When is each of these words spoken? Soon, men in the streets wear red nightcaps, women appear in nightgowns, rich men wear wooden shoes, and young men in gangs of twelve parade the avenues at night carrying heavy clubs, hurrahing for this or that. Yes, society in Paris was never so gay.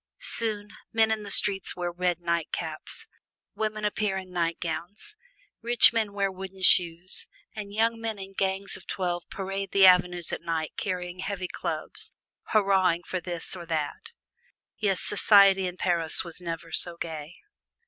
Soon, 0.17 0.69
men 0.91 1.11
in 1.11 1.21
the 1.21 1.29
streets 1.29 1.75
wear 1.75 1.91
red 1.91 2.19
nightcaps, 2.21 3.05
women 3.53 3.85
appear 3.85 4.17
in 4.17 4.31
nightgowns, 4.31 5.15
rich 5.61 5.93
men 5.93 6.11
wear 6.11 6.31
wooden 6.31 6.63
shoes, 6.63 7.27
and 7.55 7.71
young 7.71 7.99
men 8.01 8.17
in 8.17 8.33
gangs 8.33 8.75
of 8.75 8.87
twelve 8.87 9.29
parade 9.29 9.69
the 9.73 9.85
avenues 9.85 10.33
at 10.33 10.41
night 10.41 10.73
carrying 10.75 11.19
heavy 11.19 11.47
clubs, 11.47 12.13
hurrahing 12.51 13.03
for 13.03 13.19
this 13.19 13.55
or 13.55 13.67
that. 13.67 14.13
Yes, 14.79 15.01
society 15.01 15.67
in 15.67 15.77
Paris 15.77 16.23
was 16.23 16.41
never 16.41 16.71
so 16.71 16.97
gay. 16.97 17.35